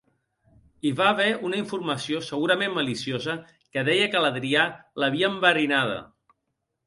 Hi 0.83 0.91
va 0.99 1.09
haver 1.09 1.27
una 1.49 1.57
informació, 1.63 2.21
segurament 2.29 2.73
maliciosa, 2.77 3.35
que 3.75 3.83
deia 3.91 4.09
que 4.15 4.23
Adrià 4.31 4.63
l'havia 5.03 5.29
enverinada. 5.35 6.01